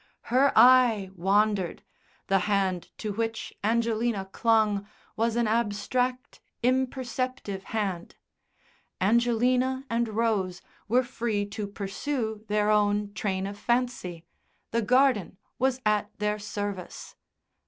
[0.33, 1.83] Her eye wandered;
[2.25, 8.15] the hand to which Angelina clung was an abstract, imperceptive hand
[8.99, 14.25] Angelina and Rose were free to pursue their own train of fancy
[14.71, 17.15] the garden was at their service.